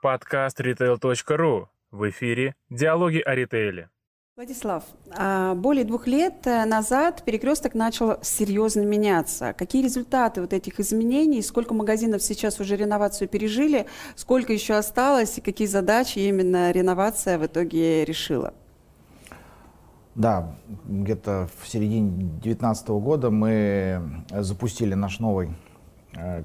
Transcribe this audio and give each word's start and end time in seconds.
Подкаст 0.00 0.60
retail.ru. 0.60 1.66
В 1.90 2.08
эфире 2.10 2.54
«Диалоги 2.70 3.18
о 3.18 3.34
ритейле». 3.34 3.90
Владислав, 4.36 4.84
а, 5.10 5.56
более 5.56 5.84
двух 5.84 6.06
лет 6.06 6.46
э, 6.46 6.64
назад 6.66 7.24
перекресток 7.24 7.74
начал 7.74 8.22
серьезно 8.22 8.82
меняться. 8.82 9.52
Какие 9.54 9.82
результаты 9.82 10.40
вот 10.40 10.52
этих 10.52 10.78
изменений? 10.78 11.42
Сколько 11.42 11.74
магазинов 11.74 12.22
сейчас 12.22 12.60
уже 12.60 12.76
реновацию 12.76 13.26
пережили? 13.26 13.86
Сколько 14.14 14.52
еще 14.52 14.74
осталось? 14.74 15.38
И 15.38 15.40
какие 15.40 15.66
задачи 15.66 16.20
именно 16.20 16.70
реновация 16.70 17.36
в 17.36 17.46
итоге 17.46 18.04
решила? 18.04 18.54
Да, 20.14 20.54
где-то 20.84 21.48
в 21.60 21.66
середине 21.66 22.10
2019 22.10 22.88
года 22.90 23.30
мы 23.30 24.24
запустили 24.30 24.94
наш 24.94 25.18
новый 25.18 25.50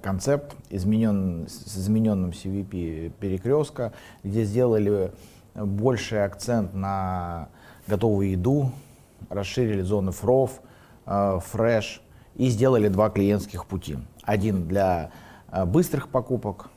концепт 0.02 0.55
изменен, 0.70 1.48
с 1.48 1.77
измененным 1.77 2.31
CVP 2.31 3.12
перекрестка, 3.20 3.94
где 4.23 4.44
сделали 4.44 5.12
больший 5.55 6.23
акцент 6.23 6.73
на 6.73 7.49
готовую 7.88 8.31
еду, 8.31 8.71
расширили 9.30 9.81
зоны 9.81 10.12
фров, 10.12 10.62
э, 11.05 11.40
фреш 11.44 12.02
и 12.35 12.49
сделали 12.49 12.88
два 12.88 13.09
клиентских 13.09 13.66
пути. 13.66 13.98
Один 14.23 14.68
для 14.68 15.12
э, 15.52 15.66
быстрых 15.66 16.09
покупок, 16.09 16.70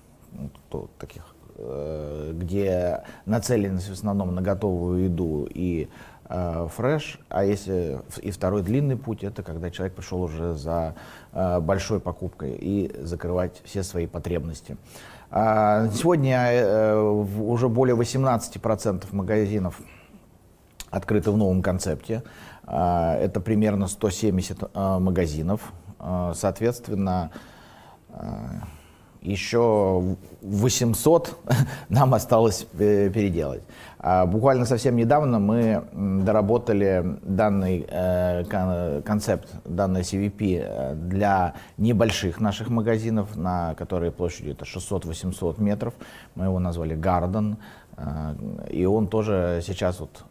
таких, 0.98 1.34
э, 1.56 2.32
где 2.34 3.02
нацеленность 3.24 3.88
в 3.88 3.92
основном 3.92 4.34
на 4.34 4.42
готовую 4.42 5.04
еду 5.04 5.48
и 5.52 5.88
фреш, 6.28 7.20
а 7.28 7.44
если 7.44 8.00
и 8.20 8.30
второй 8.30 8.62
длинный 8.62 8.96
путь, 8.96 9.22
это 9.22 9.42
когда 9.42 9.70
человек 9.70 9.94
пришел 9.94 10.22
уже 10.22 10.54
за 10.54 10.94
большой 11.32 12.00
покупкой 12.00 12.56
и 12.58 12.90
закрывать 13.00 13.62
все 13.64 13.82
свои 13.82 14.06
потребности. 14.06 14.76
А, 15.30 15.88
сегодня 15.90 17.00
уже 17.02 17.68
более 17.68 17.96
18% 17.96 19.04
магазинов 19.12 19.80
открыты 20.90 21.30
в 21.30 21.36
новом 21.36 21.62
концепте. 21.62 22.22
А, 22.64 23.16
это 23.16 23.40
примерно 23.40 23.86
170 23.88 24.70
а, 24.74 24.98
магазинов. 24.98 25.72
Соответственно, 26.34 27.30
еще 29.26 30.16
800 30.42 31.36
нам 31.88 32.14
осталось 32.14 32.66
э, 32.78 33.10
переделать. 33.10 33.62
Буквально 34.26 34.66
совсем 34.66 34.94
недавно 34.94 35.40
мы 35.40 35.82
доработали 35.92 37.18
данный 37.22 37.84
э, 37.88 39.02
концепт, 39.04 39.48
данный 39.64 40.02
CVP 40.02 40.62
э, 40.62 40.94
для 40.94 41.54
небольших 41.76 42.40
наших 42.40 42.68
магазинов, 42.68 43.34
на 43.36 43.74
которые 43.74 44.12
площадью 44.12 44.52
это 44.52 44.64
600-800 44.64 45.60
метров. 45.60 45.94
Мы 46.36 46.44
его 46.44 46.58
назвали 46.60 46.96
Garden. 46.96 47.56
И 48.68 48.84
он 48.84 49.08
тоже 49.08 49.62
сейчас 49.66 50.00
вот 50.00 50.22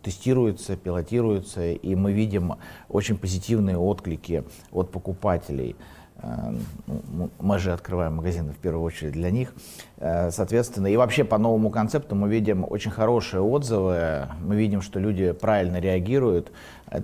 тестируется, 0.00 0.76
пилотируется, 0.76 1.72
и 1.72 1.94
мы 1.96 2.12
видим 2.12 2.54
очень 2.88 3.18
позитивные 3.18 3.76
отклики 3.76 4.44
от 4.70 4.92
покупателей. 4.92 5.74
Э, 6.22 6.54
ну, 6.86 7.30
мы 7.38 7.58
же 7.58 7.72
открываем 7.72 8.16
магазины 8.16 8.52
в 8.52 8.58
первую 8.58 8.84
очередь 8.84 9.12
для 9.12 9.30
них. 9.30 9.52
Э, 9.98 10.30
соответственно, 10.30 10.86
и 10.86 10.96
вообще 10.96 11.24
по 11.24 11.38
новому 11.38 11.70
концепту 11.70 12.14
мы 12.14 12.28
видим 12.28 12.64
очень 12.68 12.90
хорошие 12.90 13.42
отзывы, 13.42 14.28
мы 14.40 14.56
видим, 14.56 14.82
что 14.82 15.00
люди 15.00 15.32
правильно 15.32 15.78
реагируют. 15.78 16.52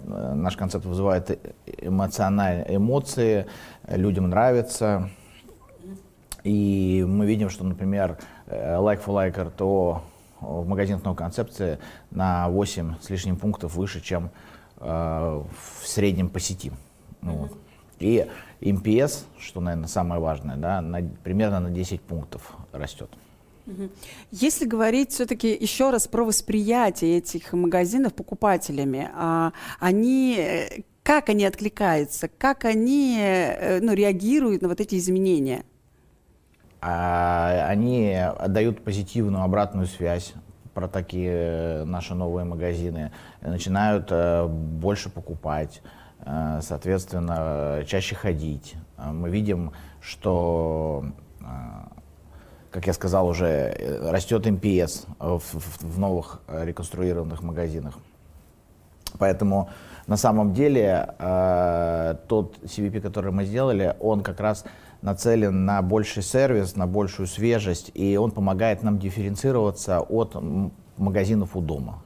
Наш 0.04 0.56
концепт 0.56 0.84
вызывает 0.84 1.38
эмоциональные 1.78 2.76
эмоции, 2.76 3.46
людям 3.88 4.30
нравится. 4.30 5.10
И 6.42 7.04
мы 7.06 7.26
видим, 7.26 7.50
что, 7.50 7.64
например, 7.64 8.18
Э, 8.46 8.76
like 8.76 9.04
for 9.04 9.14
like 9.14 9.42
РТО 9.42 10.02
в 10.40 10.66
магазинах 10.68 11.04
новой 11.04 11.16
концепции 11.16 11.78
на 12.10 12.48
8 12.48 12.96
с 13.00 13.10
лишним 13.10 13.36
пунктов 13.36 13.74
выше, 13.74 14.00
чем 14.00 14.30
э, 14.78 15.42
в 15.80 15.86
среднем 15.86 16.28
по 16.28 16.38
сети. 16.38 16.72
Ну, 17.22 17.32
вот. 17.32 17.58
И 17.98 18.26
МПС, 18.60 19.24
что, 19.38 19.60
наверное, 19.60 19.88
самое 19.88 20.20
важное, 20.20 20.56
да, 20.56 20.80
на, 20.80 21.02
примерно 21.24 21.60
на 21.60 21.70
10 21.70 22.00
пунктов 22.00 22.52
растет. 22.72 23.10
Если 24.30 24.64
говорить 24.64 25.10
все-таки 25.10 25.48
еще 25.52 25.90
раз 25.90 26.06
про 26.06 26.24
восприятие 26.24 27.18
этих 27.18 27.52
магазинов 27.52 28.14
покупателями, 28.14 29.10
а, 29.12 29.52
они 29.80 30.36
э, 30.38 30.82
как 31.02 31.28
они 31.28 31.44
откликаются, 31.44 32.28
как 32.28 32.64
они 32.64 33.18
э, 33.20 33.80
ну, 33.80 33.92
реагируют 33.92 34.62
на 34.62 34.68
вот 34.68 34.80
эти 34.80 34.96
изменения? 34.96 35.64
А 36.80 37.66
они 37.68 38.14
отдают 38.14 38.84
позитивную 38.84 39.42
обратную 39.42 39.86
связь 39.86 40.34
про 40.74 40.88
такие 40.88 41.84
наши 41.84 42.14
новые 42.14 42.44
магазины, 42.44 43.10
начинают 43.40 44.08
э, 44.10 44.46
больше 44.46 45.08
покупать, 45.08 45.80
э, 45.82 46.05
соответственно, 46.62 47.84
чаще 47.86 48.14
ходить. 48.14 48.74
Мы 48.98 49.30
видим, 49.30 49.72
что, 50.00 51.04
э, 51.40 51.44
как 52.70 52.86
я 52.86 52.92
сказал 52.92 53.28
уже, 53.28 54.00
растет 54.10 54.44
МПС 54.46 55.06
в, 55.18 55.40
в 55.80 55.98
новых 55.98 56.40
реконструированных 56.48 57.42
магазинах. 57.42 57.98
Поэтому 59.18 59.70
на 60.06 60.16
самом 60.16 60.52
деле 60.52 61.14
тот 62.28 62.58
CVP, 62.62 63.00
который 63.00 63.32
мы 63.32 63.44
сделали, 63.44 63.96
он 63.98 64.22
как 64.22 64.40
раз 64.40 64.64
нацелен 65.02 65.64
на 65.64 65.80
больший 65.82 66.22
сервис, 66.22 66.76
на 66.76 66.86
большую 66.86 67.26
свежесть, 67.26 67.90
и 67.94 68.16
он 68.16 68.30
помогает 68.30 68.82
нам 68.82 68.98
дифференцироваться 68.98 70.00
от 70.00 70.36
магазинов 70.96 71.56
у 71.56 71.60
дома. 71.60 72.02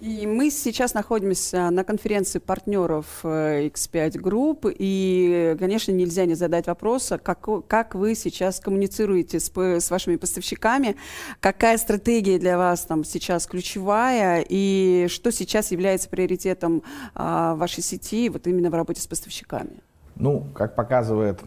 И 0.00 0.26
мы 0.26 0.50
сейчас 0.50 0.94
находимся 0.94 1.68
на 1.68 1.84
конференции 1.84 2.38
партнеров 2.38 3.20
э, 3.22 3.66
X5 3.66 4.12
Group, 4.12 4.74
и, 4.78 5.54
конечно, 5.58 5.92
нельзя 5.92 6.24
не 6.24 6.34
задать 6.34 6.68
вопроса, 6.68 7.18
как, 7.18 7.46
как 7.68 7.94
вы 7.94 8.14
сейчас 8.14 8.60
коммуницируете 8.60 9.38
с, 9.38 9.52
с 9.54 9.90
вашими 9.90 10.16
поставщиками, 10.16 10.96
какая 11.40 11.76
стратегия 11.76 12.38
для 12.38 12.56
вас 12.56 12.86
там 12.86 13.04
сейчас 13.04 13.46
ключевая, 13.46 14.42
и 14.48 15.06
что 15.10 15.30
сейчас 15.30 15.70
является 15.70 16.08
приоритетом 16.08 16.82
а, 17.14 17.54
вашей 17.56 17.82
сети 17.82 18.30
вот 18.30 18.46
именно 18.46 18.70
в 18.70 18.74
работе 18.74 19.02
с 19.02 19.06
поставщиками? 19.06 19.82
Ну, 20.14 20.46
как 20.54 20.76
показывает 20.76 21.40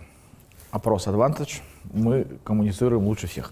опрос 0.69 1.08
Advantage, 1.08 1.62
мы 1.92 2.28
коммуницируем 2.44 3.08
лучше 3.08 3.25
всех. 3.25 3.52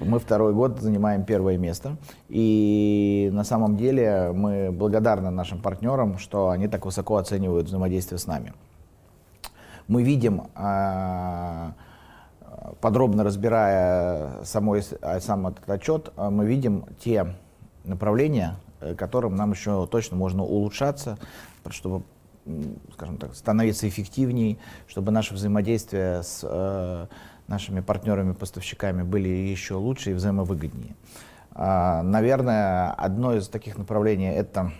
Мы 0.00 0.18
второй 0.18 0.54
год 0.54 0.80
занимаем 0.80 1.24
первое 1.24 1.58
место. 1.58 1.98
И 2.30 3.28
на 3.32 3.44
самом 3.44 3.76
деле 3.76 4.32
мы 4.32 4.72
благодарны 4.72 5.30
нашим 5.30 5.60
партнерам, 5.60 6.16
что 6.16 6.48
они 6.48 6.68
так 6.68 6.86
высоко 6.86 7.18
оценивают 7.18 7.66
взаимодействие 7.66 8.18
с 8.18 8.26
нами. 8.26 8.54
Мы 9.88 10.02
видим, 10.02 10.44
а, 10.54 11.74
подробно 12.80 13.24
разбирая 13.24 14.42
самой, 14.44 14.82
сам 15.20 15.48
этот 15.48 15.68
отчет, 15.68 16.12
а, 16.16 16.30
мы 16.30 16.46
видим 16.46 16.86
те 16.98 17.34
направления, 17.84 18.56
э, 18.80 18.94
которым 18.94 19.36
нам 19.36 19.50
еще 19.50 19.86
точно 19.86 20.16
можно 20.16 20.44
улучшаться, 20.44 21.18
чтобы 21.68 22.04
скажем 22.94 23.18
так, 23.18 23.34
становиться 23.34 23.86
эффективнее, 23.88 24.56
чтобы 24.88 25.12
наше 25.12 25.34
взаимодействие 25.34 26.22
с 26.22 26.40
э, 26.42 27.06
нашими 27.50 27.80
партнерами-поставщиками 27.80 29.02
были 29.02 29.28
еще 29.28 29.74
лучше 29.74 30.12
и 30.12 30.14
взаимовыгоднее. 30.14 30.94
Э, 31.54 32.00
наверное, 32.02 32.92
одно 32.92 33.34
из 33.34 33.48
таких 33.48 33.76
направлений 33.76 34.30
это 34.30 34.72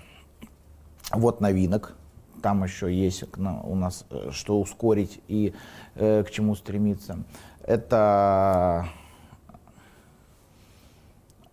вот 1.12 1.40
новинок. 1.40 1.96
Там 2.42 2.64
еще 2.64 2.92
есть 2.92 3.24
у 3.36 3.74
нас 3.74 4.06
э, 4.10 4.30
что 4.30 4.60
ускорить 4.60 5.20
и 5.28 5.52
э, 5.96 6.24
к 6.24 6.30
чему 6.30 6.54
стремиться. 6.54 7.18
Это 7.62 8.88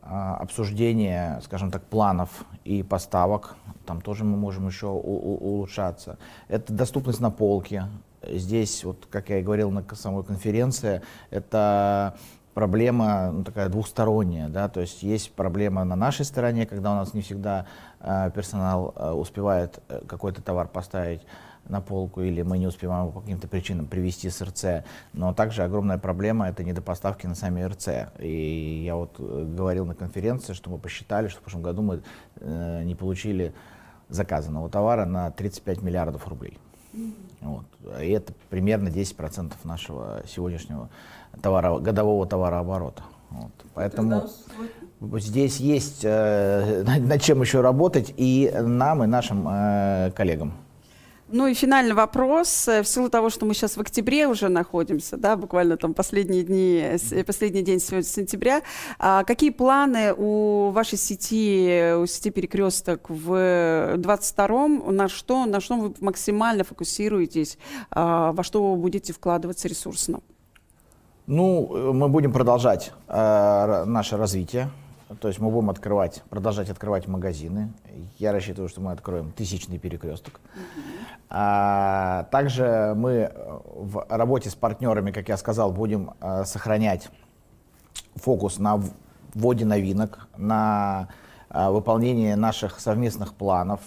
а, 0.10 0.38
обсуждение, 0.38 1.42
скажем 1.44 1.70
так, 1.70 1.84
планов 1.84 2.46
и 2.64 2.82
поставок. 2.82 3.58
Там 3.86 4.00
тоже 4.02 4.24
мы 4.24 4.38
можем 4.38 4.68
еще 4.68 4.88
улучшаться. 4.88 6.18
Это 6.48 6.72
доступность 6.72 7.20
на 7.20 7.30
полке. 7.30 7.88
Здесь, 8.30 8.84
вот, 8.84 9.08
как 9.10 9.30
я 9.30 9.40
и 9.40 9.44
говорил 9.44 9.72
на 9.72 9.84
самой 9.96 10.24
конференции, 10.24 11.02
это 11.30 12.18
проблема 12.54 13.32
ну, 13.32 13.44
такая 13.44 13.70
двухсторонняя, 13.70 14.50
да, 14.50 14.68
то 14.68 14.82
есть 14.82 15.04
есть 15.04 15.32
проблема 15.34 15.84
на 15.84 15.96
нашей 15.96 16.26
стороне, 16.26 16.66
когда 16.66 16.94
у 16.94 16.96
нас 16.96 17.14
не 17.14 17.22
всегда 17.22 17.68
э, 18.00 18.32
персонал 18.34 18.94
э, 18.96 19.12
успевает 19.12 19.80
э, 19.90 20.02
какой-то 20.08 20.42
товар 20.42 20.68
поставить 20.68 21.22
на 21.70 21.82
полку 21.82 22.22
или 22.22 22.42
мы 22.42 22.58
не 22.58 22.68
успеваем 22.68 23.12
по 23.12 23.22
каким-то 23.22 23.48
причинам 23.48 23.86
привести 23.86 24.30
с 24.30 24.42
РЦ. 24.42 24.84
Но 25.14 25.34
также 25.34 25.64
огромная 25.64 25.98
проблема— 25.98 26.48
это 26.50 26.64
недопоставки 26.64 27.28
на 27.28 27.36
сами 27.36 27.62
РЦ. 27.62 27.90
И 28.20 28.84
я 28.86 28.96
вот 28.96 29.16
э, 29.20 29.46
говорил 29.56 29.86
на 29.86 29.96
конференции, 29.96 30.54
что 30.54 30.70
мы 30.70 30.78
посчитали, 30.78 31.28
что 31.28 31.40
в 31.40 31.44
прошлом 31.44 31.62
году 31.62 31.82
мы 31.82 32.02
э, 32.38 32.84
не 32.84 32.96
получили 32.96 33.54
заказанного 34.10 34.70
товара 34.70 35.06
на 35.06 35.32
35 35.32 35.82
миллиардов 35.82 36.28
рублей. 36.28 36.58
Вот. 37.42 37.66
И 38.02 38.10
это 38.10 38.34
примерно 38.50 38.90
10% 38.90 39.54
нашего 39.64 40.24
сегодняшнего 40.28 40.90
товара, 41.42 41.78
годового 41.80 42.26
товарооборота. 42.26 43.04
Вот. 43.30 43.52
Поэтому 43.74 44.28
здесь 45.20 45.58
есть 45.58 46.02
э, 46.04 46.84
над 47.00 47.22
чем 47.22 47.42
еще 47.42 47.62
работать 47.62 48.14
и 48.18 48.52
нам, 48.56 49.04
и 49.04 49.08
нашим 49.08 49.48
э, 49.50 50.12
коллегам. 50.16 50.54
Ну 51.30 51.48
и 51.48 51.54
финальный 51.54 51.94
вопрос. 51.94 52.68
Э, 52.70 52.82
в 52.82 52.88
силу 52.88 53.10
того, 53.10 53.30
что 53.30 53.46
мы 53.46 53.54
сейчас 53.54 53.76
в 53.76 53.82
октябре 53.82 54.28
уже 54.28 54.48
находимся, 54.48 55.18
да, 55.18 55.36
буквально 55.36 55.76
там 55.76 55.94
последние 55.94 56.44
дни, 56.44 56.82
э, 56.82 57.24
последний 57.24 57.64
день 57.64 57.80
сегодня 57.80 58.08
сентября, 58.08 58.62
а 58.98 59.26
какие 59.26 59.50
планы 59.50 60.14
у 60.14 60.70
вашей 60.70 60.98
сети, 60.98 61.96
у 61.96 62.06
сети 62.06 62.30
Перекресток 62.30 63.10
в 63.10 63.96
22-м? 63.98 64.96
На 64.96 65.10
что, 65.10 65.46
на 65.46 65.60
что 65.60 65.76
вы 65.76 65.94
максимально 66.00 66.64
фокусируетесь, 66.64 67.58
а, 67.92 68.32
во 68.32 68.44
что 68.44 68.72
вы 68.72 68.78
будете 68.78 69.12
вкладываться 69.12 69.68
ресурсно? 69.68 70.22
Ну, 71.26 71.92
мы 71.94 72.08
будем 72.08 72.32
продолжать 72.32 72.94
э, 73.10 73.84
наше 73.86 74.16
развитие. 74.16 74.70
То 75.22 75.30
есть 75.30 75.40
мы 75.40 75.50
будем 75.52 75.70
открывать, 75.70 76.22
продолжать 76.30 76.70
открывать 76.70 77.08
магазины. 77.08 77.74
Я 78.18 78.32
рассчитываю, 78.32 78.68
что 78.70 78.82
мы 78.82 78.92
откроем 78.92 79.32
тысячный 79.32 79.78
перекресток. 79.78 80.40
Mm-hmm. 80.56 81.07
А, 81.30 82.24
также 82.32 82.94
мы 82.96 83.32
в 83.36 84.06
работе 84.10 84.50
с 84.50 84.56
партнерами, 84.56 85.12
как 85.12 85.28
я 85.30 85.38
сказал, 85.38 85.72
будем 85.72 86.12
а, 86.22 86.46
сохранять 86.46 87.10
фокус 88.16 88.60
на 88.60 88.82
вводе 89.34 89.66
новинок, 89.66 90.28
на 90.38 91.10
а, 91.50 91.72
выполнении 91.72 92.34
наших 92.34 92.80
совместных 92.80 93.34
планов. 93.34 93.82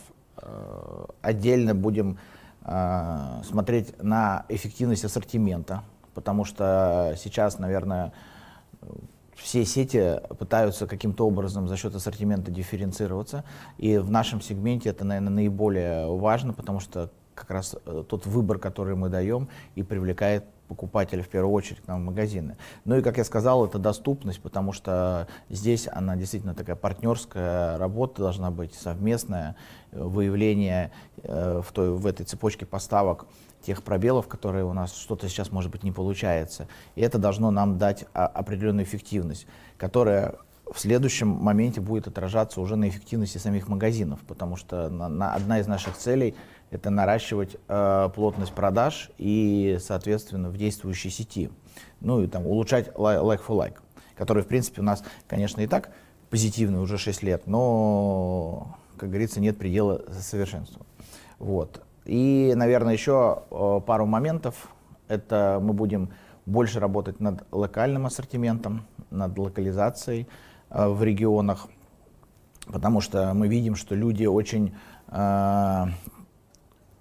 Отдельно 1.21 1.75
будем 1.75 2.19
смотреть 2.65 4.03
на 4.03 4.47
эффективность 4.49 5.05
ассортимента 5.05 5.83
потому 6.15 6.45
что 6.45 7.15
сейчас, 7.17 7.59
наверное, 7.59 8.13
все 9.35 9.65
сети 9.65 10.21
пытаются 10.39 10.87
каким-то 10.87 11.27
образом 11.27 11.67
за 11.67 11.77
счет 11.77 11.95
ассортимента 11.95 12.51
дифференцироваться, 12.51 13.45
и 13.79 13.97
в 13.99 14.11
нашем 14.11 14.41
сегменте 14.41 14.91
это, 14.91 15.05
наверное, 15.05 15.33
наиболее 15.33 16.15
важно, 16.15 16.53
потому 16.53 16.81
что 16.81 17.11
как 17.41 17.51
раз 17.51 17.77
э, 17.87 18.05
тот 18.07 18.27
выбор, 18.27 18.59
который 18.59 18.95
мы 18.95 19.09
даем, 19.09 19.49
и 19.75 19.83
привлекает 19.83 20.45
покупателя 20.69 21.23
в 21.23 21.29
первую 21.29 21.53
очередь 21.53 21.81
к 21.81 21.89
нам 21.89 22.03
в 22.03 22.05
магазины. 22.05 22.57
Ну 22.85 22.97
и, 22.97 23.03
как 23.03 23.19
я 23.19 23.25
сказал, 23.25 23.67
это 23.67 23.79
доступность, 23.79 24.41
потому 24.41 24.73
что 24.73 25.27
здесь 25.49 25.89
она 25.91 26.15
действительно 26.15 26.55
такая 26.55 26.77
партнерская 26.77 27.77
работа 27.77 28.23
должна 28.23 28.51
быть, 28.51 28.75
совместная, 28.75 29.57
э, 29.91 30.03
выявление 30.03 30.93
э, 31.23 31.63
в, 31.67 31.73
той, 31.73 31.91
в 31.91 32.07
этой 32.07 32.25
цепочке 32.25 32.67
поставок 32.67 33.27
тех 33.63 33.83
пробелов, 33.83 34.29
которые 34.29 34.65
у 34.65 34.73
нас 34.73 34.95
что-то 34.95 35.29
сейчас, 35.29 35.51
может 35.51 35.71
быть, 35.71 35.83
не 35.83 35.93
получается. 35.93 36.69
И 36.95 37.01
это 37.01 37.19
должно 37.19 37.51
нам 37.51 37.79
дать 37.79 38.05
а, 38.15 38.27
определенную 38.27 38.85
эффективность, 38.85 39.47
которая 39.77 40.37
в 40.73 40.79
следующем 40.79 41.29
моменте 41.29 41.81
будет 41.81 42.07
отражаться 42.07 42.61
уже 42.61 42.77
на 42.77 42.89
эффективности 42.89 43.39
самих 43.39 43.69
магазинов, 43.69 44.21
потому 44.27 44.57
что 44.57 44.89
на, 44.89 45.09
на, 45.09 45.35
одна 45.35 45.59
из 45.61 45.67
наших 45.67 45.97
целей– 45.97 46.35
это 46.71 46.91
наращивать 46.91 47.57
э, 47.69 48.09
плотность 48.15 48.53
продаж 48.53 49.11
и, 49.19 49.79
соответственно, 49.81 50.49
в 50.51 50.57
действующей 50.57 51.11
сети. 51.11 51.51
Ну 52.01 52.23
и 52.23 52.27
там 52.27 52.47
улучшать 52.47 52.89
like 52.95 53.41
for 53.47 53.57
like, 53.57 53.79
который, 54.15 54.43
в 54.43 54.47
принципе, 54.47 54.81
у 54.81 54.85
нас, 54.85 55.03
конечно, 55.27 55.61
и 55.61 55.67
так 55.67 55.91
позитивный 56.31 56.81
уже 56.81 56.97
6 56.97 57.23
лет, 57.25 57.47
но, 57.47 58.77
как 58.97 59.09
говорится, 59.09 59.41
нет 59.41 59.59
предела 59.59 60.03
совершенству. 60.13 60.87
Вот. 61.41 61.83
И, 62.05 62.53
наверное, 62.55 62.93
еще 62.93 63.43
э, 63.51 63.81
пару 63.85 64.07
моментов. 64.07 64.69
Это 65.09 65.59
мы 65.61 65.73
будем 65.73 66.11
больше 66.47 66.79
работать 66.79 67.19
над 67.19 67.45
локальным 67.51 68.07
ассортиментом, 68.07 68.87
над 69.11 69.37
локализацией 69.37 70.29
в 70.71 71.03
регионах, 71.03 71.69
потому 72.67 73.01
что 73.01 73.35
мы 73.35 73.49
видим, 73.49 73.75
что 73.77 73.95
люди 73.95 74.25
очень 74.25 74.75
э, 75.09 75.87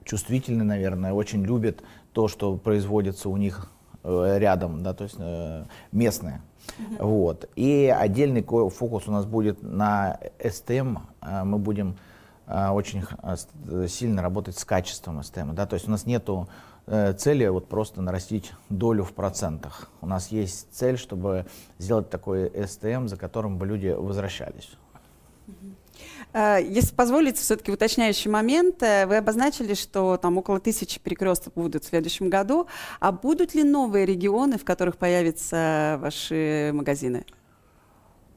чувствительны, 0.04 0.63
наверное, 0.63 1.13
очень 1.13 1.44
любят 1.44 1.83
то, 2.13 2.27
что 2.27 2.57
производится 2.57 3.30
у 3.30 3.38
них 3.38 3.71
э, 4.04 4.38
рядом, 4.39 4.81
да, 4.83 4.94
то 4.94 5.04
есть 5.04 5.16
э, 5.19 5.66
местное. 5.92 6.42
Mm-hmm. 6.77 7.06
Вот. 7.06 7.50
И 7.56 7.94
отдельный 7.95 8.44
фокус 8.44 9.07
у 9.07 9.12
нас 9.12 9.25
будет 9.25 9.62
на 9.62 10.19
STM. 10.39 11.00
Э, 11.21 11.44
мы 11.44 11.60
будем 11.60 11.95
э, 12.48 12.69
очень 12.69 13.04
э, 13.24 13.88
сильно 13.88 14.21
работать 14.21 14.57
с 14.57 14.66
качеством 14.66 15.19
STM. 15.19 15.54
Да? 15.54 15.66
То 15.66 15.75
есть 15.75 15.88
у 15.88 15.92
нас 15.92 16.06
нету 16.06 16.48
э, 16.50 16.69
цели 17.18 17.47
вот 17.47 17.68
просто 17.68 18.01
нарастить 18.01 18.51
долю 18.69 19.03
в 19.03 19.13
процентах. 19.13 19.89
У 20.01 20.07
нас 20.07 20.30
есть 20.30 20.68
цель, 20.71 20.97
чтобы 20.97 21.45
сделать 21.77 22.09
такой 22.09 22.47
STM, 22.47 23.07
за 23.07 23.18
которым 23.18 23.57
бы 23.57 23.68
люди 23.68 23.88
возвращались. 23.88 24.69
Э, 26.33 26.57
если 26.62 26.94
позволите, 26.95 27.39
все-таки 27.41 27.71
уточняющий 27.71 28.30
момент. 28.30 28.81
Э, 28.83 29.06
вы 29.06 29.18
обозначили, 29.18 29.74
что 29.74 30.18
там 30.18 30.38
около 30.38 30.59
тысячи 30.59 31.00
перекрестков 31.00 31.53
будут 31.53 31.83
в 31.83 31.88
следующем 31.88 32.30
году. 32.30 32.68
А 33.00 33.12
будут 33.12 33.56
ли 33.56 33.63
новые 33.63 34.06
регионы, 34.06 34.57
в 34.57 34.65
которых 34.65 34.97
появятся 34.97 35.97
ваши 36.01 36.71
магазины? 36.74 37.25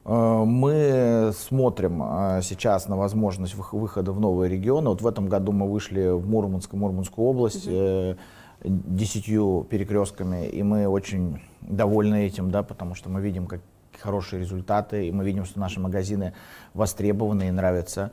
Э, 0.04 0.44
мы 0.44 1.32
смотрим 1.34 2.00
сейчас 2.42 2.88
на 2.88 2.96
возможность 2.96 3.54
выхода 3.54 4.12
в 4.12 4.20
новые 4.20 4.50
регионы. 4.50 4.90
Вот 4.90 5.02
в 5.02 5.06
этом 5.06 5.28
году 5.28 5.52
мы 5.52 5.70
вышли 5.70 6.08
в 6.08 6.28
Мурманск, 6.28 6.72
Мурманскую 6.72 7.28
область 7.28 7.66
угу. 7.66 8.16
десятью 8.64 9.66
перекрестками, 9.70 10.46
и 10.46 10.62
мы 10.62 10.86
очень 10.86 11.40
довольны 11.60 12.26
этим, 12.26 12.50
да, 12.50 12.62
потому 12.62 12.94
что 12.94 13.08
мы 13.08 13.20
видим, 13.20 13.46
как, 13.46 13.60
хорошие 14.00 14.40
результаты, 14.40 15.06
и 15.06 15.12
мы 15.12 15.24
видим, 15.24 15.44
что 15.44 15.60
наши 15.60 15.80
магазины 15.80 16.32
востребованы 16.74 17.48
и 17.48 17.50
нравятся 17.50 18.12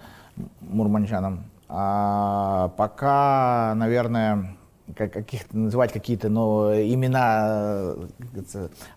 мурманчанам. 0.62 1.46
А 1.68 2.70
пока, 2.78 3.74
наверное, 3.76 4.58
как, 4.96 5.14
каких 5.14 5.52
называть 5.54 5.94
какие-то 5.94 6.30
но 6.30 6.74
имена 6.74 7.96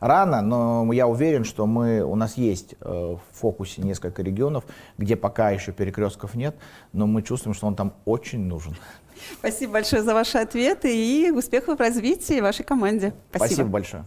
рано, 0.00 0.42
но 0.42 0.92
я 0.92 1.06
уверен, 1.06 1.44
что 1.44 1.66
мы, 1.66 2.02
у 2.02 2.14
нас 2.14 2.36
есть 2.36 2.74
э, 2.80 2.86
в 2.88 3.20
фокусе 3.32 3.82
несколько 3.82 4.22
регионов, 4.22 4.64
где 4.98 5.16
пока 5.16 5.50
еще 5.50 5.72
перекрестков 5.72 6.34
нет, 6.34 6.56
но 6.92 7.06
мы 7.06 7.22
чувствуем, 7.22 7.54
что 7.54 7.66
он 7.66 7.74
там 7.74 7.94
очень 8.04 8.40
нужен. 8.40 8.76
Спасибо 9.38 9.74
большое 9.74 10.02
за 10.02 10.14
ваши 10.14 10.38
ответы 10.38 10.94
и 10.94 11.30
успехов 11.30 11.78
в 11.78 11.80
развитии 11.80 12.40
вашей 12.40 12.64
команде. 12.64 13.14
Спасибо, 13.30 13.46
Спасибо 13.46 13.68
большое. 13.68 14.04